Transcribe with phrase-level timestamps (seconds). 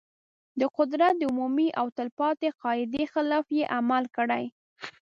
[0.59, 4.45] د قدرت د عمومي او تل پاتې قاعدې خلاف یې عمل کړی.